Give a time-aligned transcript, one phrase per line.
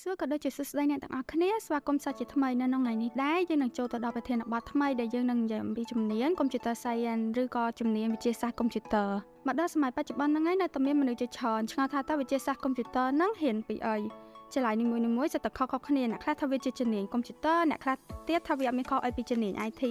[0.00, 9.10] សួរក៏ដូចជាសួស្តីអ្នកទាំងអស់គ្នាស្វាគមន៍សាជាថ្មីនៅក្នុងថ្ងៃនេះដែរយើងនឹងចូលទៅដល់ប្រធានបទថ្មីដែលយើងនឹងនិយាយអំពីជំនាញ Computer Science ឬក៏ជំនាញវិទ្យាសាស្ត្រកុំព្យូទ័រ
[9.46, 13.96] មកដល់សម័យបច្ចុប្បន្នហ្នឹងឯងនៅតែមានមនុស្សជាច្រើនឆ្ងល់ថាតើវិទ្យាសាស្ត្រកុំព្យូទ័រហ្នឹងហ៊ានពីអី
[14.54, 17.96] ចល័យនីមួយៗសិតតែខុសៗគ្នាអ្នកខ្លះថាវាជាជំនាញកុំព្យូទ័រអ្នកខ្លះ
[18.28, 19.84] ទៀតថាវាអត់មានខុសអីពីជំនាញ IT ទ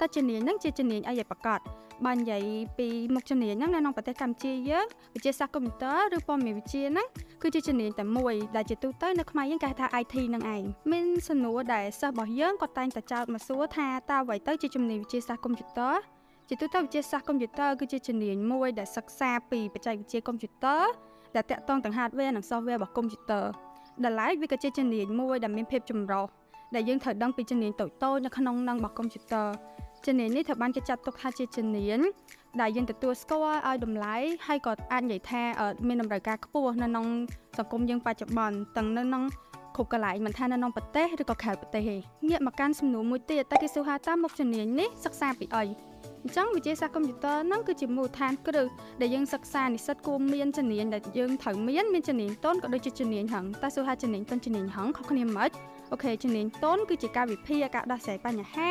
[0.00, 1.60] តើជំនាញហ្នឹងជាជំនាញអីឲ្យប្រកាស
[2.06, 2.42] បើនិយាយ
[2.78, 7.06] ពីមុខជំនាញហ្នឹងនៅក្នុងប្រទេសកម្ពុជាយើងវិទ្យាសាស្ត្រកុំព្យូទ័រឬព័ត៌មានវិទ្យាហ្នឹង
[7.42, 15.94] គឺជាជំនាញតែមួយដែលជាទូទៅនៅខ្មែរយើងគេហៅថា IT នឹងឯងមានសំណួរដែលសិស្សរបស់យើងក៏តែងតែចោទមកសួរថាតើអ្វីទៅជាជំនាញវិទ្យាសាស្ត្រកុំព្យូទ័រ
[16.48, 20.82] ជាទូទៅវិទ្យាសាស្ត្រកុំព្យូទ័រគឺជាជំនាញមួយដែលសិក្សាពីបច្ចេកវិទ្យាកុំព្យូទ័រ
[21.36, 23.44] ដែលតាក់ទងទាំង hardware និង software របស់កុំព្យូទ័រ
[24.04, 26.26] ដែលឡែកវាក៏ជាជំនាញមួយដែលមានភាពចម្រុះ
[26.74, 29.48] ដែលយើងត្រូវដឹងពីជំនាញតូចៗនៅក្នុងនឹងរបស់កុំព្យូទ័រ
[30.06, 32.00] ជំនាញនេះត្រូវបានគេចាត់ទុកថាជាជំនាញ
[32.60, 34.16] ដែលយើងទទួលស្គាល់ឲ្យតម្លៃ
[34.46, 35.42] ហើយក៏អាចនិយាយថា
[35.88, 37.06] មានតម្រូវការខ្ពស់នៅក្នុង
[37.58, 39.22] សង្គមយើងបច្ចុប្បន្នទាំងនៅក្នុង
[39.76, 41.96] គ្រប់កន្លែងមិនថានៅក្នុងប្រទេសឬក៏ក្រៅប្រទេសទេ
[42.28, 45.89] ងាកមកកាន់សំណួរមួយទៀតតើគេសួរថាតើមុខជំនាញនេះសិក្សាពីអី
[46.24, 48.66] អញ្ចឹងវិទ្យាសាស្ត្រកុំព្យូទ័រហ្នឹងគឺជាមូលដ្ឋានគ្រឹះ
[49.00, 55.50] ដែលយើងសិក្សានិស្សិតគួរមានជំនាញដែលយើងត្រូវមានមានជំនាញទុនក៏ដូចជាជំនាញហឹងតែសួរថាជំនាញទុនជំនាញហឹងខុសគ្នាមិន
[55.92, 58.70] អូខេជំនាញទុនគឺជាការវិភាគការដោះស្រាយបញ្ហា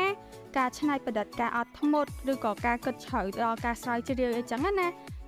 [0.57, 4.87] ការច្នៃប្រឌិតការអត់ធ្មត់ឬក៏ការគិតជ្រៅដល់ការស្រាវជ្រាវអីចឹងណា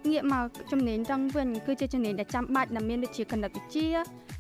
[0.10, 3.90] ងាកមកជំនាញចឹងវិញគឺជាជំនាញដែលចាំបាច់ដែលមានដូចជាគណិតវិទ្យា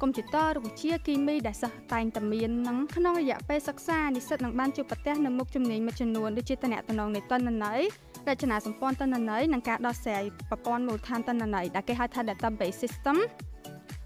[0.01, 7.81] កុំព្យូទ័ររុក្ខវិទ្យាគីមីដែលសិស្សតែងតែមាននឹងក្នុងរយៈពេលសិក្សានិស្សិតនឹងបានជួបប្រទះនៅមុខជំនាញមួយចំនួនដូចជាតំណែងនៃតនន័យ
[8.29, 13.17] រចនាសម្ព័ន្ធតនន័យនិងការដោះស្រាយប្រព័ន្ធមូលដ្ឋានតនន័យដែលគេហៅថា database system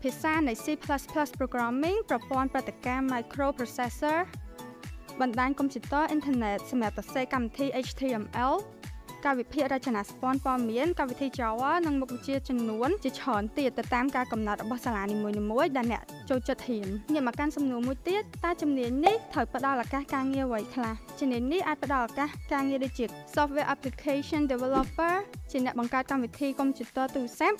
[0.02, 0.68] ភាសានៃ C++
[1.40, 4.20] programming ប្រព័ន្ធប្រតិកម្ម microprocessor
[5.22, 8.54] បណ្ដាញកុំព្យូទ័រអ៊ីនធឺណិតសម្រាប់សរសេរកម្មវិធី HTML
[9.26, 15.18] ការវិភាគរចនាសម្ព័ន្ធព័ត៌មានកម្មវិធី Java និងមុខវិជ្ជាចំនួនជាច្រើនទៀតទៅតាមការកំណត់របស់សាលានី
[15.52, 25.16] មួយៗដែលអ្នកចូលចិត្តរៀនងាកមកកាន់សំណួរមួយទៀតតើជំនាញនេះត្រូវផ្ដល់ឱកាសការងារអ្វីខ្លះជំនាញនេះអាចផ្ដល់ឱកាសការងារដូចជា Software Application Developer
[25.52, 27.58] ជាអ្នកបង្កើតកម្មវិធីកុំព្យូទ័រទូរស័ព្ទ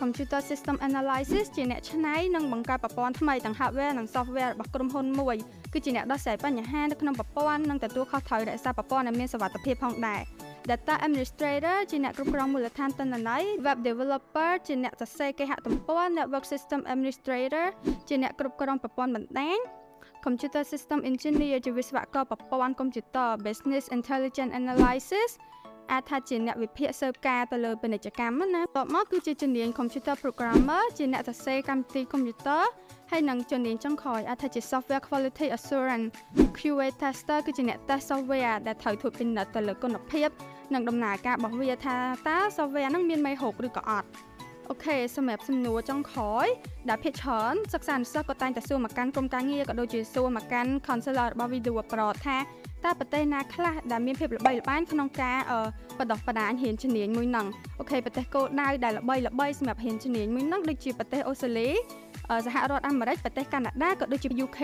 [0.00, 5.36] Computer System Analysis ជាអ្នកច្នៃនិងបង្កើតប្រព័ន្ធថ្មីទាំង hardware និង software របស់ក្រុមហ៊ុនមួយ
[5.72, 10.20] គឺជាអ្នកដោះស្រាយបញ្ហានៅក្នុងប្រព័ន្ធនិងទទួលខុសត្រូវរក្សាប្រព័ន្ធឲ្យមានសុវត្ថិភាពផងដែរ
[10.70, 17.66] Data Administrator ជាអ្នកគ្រប់គ្រងមូលដ្ឋានទិន្នន័យ Web Developer ជាអ្នកសរសេរគេហទំព័រ Network System Administrator
[18.08, 19.58] ជាអ្នកគ្រប់គ្រងប្រព័ន្ធបណ្ដាញ
[20.24, 25.30] Computer System Engineer ជាវិស្វករប្រព័ន្ធកុំព្យូទ័រ Business Intelligence Analysis
[25.92, 32.64] អាចថាជាអ្នកវិភាគស៊ើបការទៅលើពាណិជ្ជកម្មណាតបមកគឺជាជំនាញ Computer Programmer ជាអ្នកសរសេរកម្មវិធីកុំព្យូទ័រ
[33.10, 36.06] ហើយនឹងជំនាញចុងក្រោយអាចថាជា Software Quality Assurance
[36.58, 40.28] QA Tester គឺជាអ្នក test software ដែលត្រូវធ្វើពិនិត្យទៅលើគុណភាព
[40.74, 41.96] និងដំណើរការរបស់វាថា
[42.28, 44.08] តើ software ហ្នឹងមានមេរោគឬក៏អត់
[44.70, 46.46] អូខេសម្រាប់សំណួរចុងក្រោយ
[46.88, 52.38] ដែលភាគច្រើនសិក្សានុសិស្សក៏តែងតែសួរមកកាន់ក្រុមការងារក៏ដូចជាសួរមកកាន់ counselor របស់ video abroad ថា
[52.84, 55.38] តើប្រទេសណាខ្លះដែលមានភាពល្បីល្បាញក្នុងការ
[55.98, 57.46] បដោះបដាញហ៊ានជំនាញមួយហ្នឹង
[57.78, 61.68] អូខេប្រទេសគោលដៅដែលល្បីល្បីសម្រាប់ហ៊ានជំនាញមួយហ្នឹងដូចជាប្រទេសអូស្ត្រាលី
[62.46, 64.60] សហរដ្ឋអាមេរិកប្រទេសកាណាដាក៏ដូចជា UK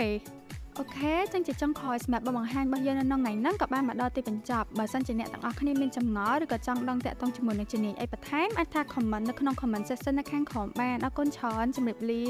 [0.79, 12.25] អូខេចឹងជាចុងក្រោយសម្រាប់បង្ហាញរបស់យើងនៅក្នុងថ្ងៃហ្នឹងក៏បានមកដល់ទីបញ្ចប់បើសិនជាអ្នកទាំងអស់គ្នាមានចម្ងល់ឬក៏ចង់ដឹងតាក់ទងជាមួយនឹងជំនាញអីបន្ថែមអាចថា comment នៅក្នុង comment section នៅខាងក្រោមបានអរគុណច្រើនជម្រាបលា